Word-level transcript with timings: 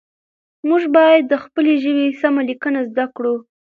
موږ 0.69 0.83
باید 0.97 1.23
د 1.27 1.33
خپلې 1.43 1.73
ژبې 1.83 2.07
سمه 2.21 2.41
لیکنه 2.49 2.79
زده 2.89 3.05
کړو 3.15 3.35